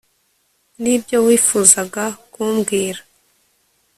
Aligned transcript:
Nibyo 0.81 1.17
wifuzaga 1.25 2.03
kumbwira 2.33 3.01